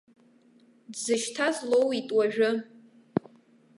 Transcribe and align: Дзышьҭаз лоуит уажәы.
Дзышьҭаз 0.93 1.57
лоуит 1.69 2.07
уажәы. 2.17 2.51